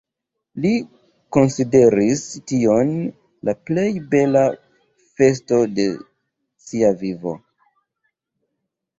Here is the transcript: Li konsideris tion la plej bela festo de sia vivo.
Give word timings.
Li 0.61 0.69
konsideris 1.35 2.23
tion 2.51 2.93
la 3.49 3.53
plej 3.69 3.83
bela 4.13 4.41
festo 5.19 5.59
de 5.75 5.85
sia 6.69 6.91
vivo. 7.03 7.35